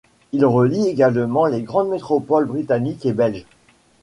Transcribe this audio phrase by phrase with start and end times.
[0.31, 3.45] Il relie également les grandes métropoles britanniques et belges.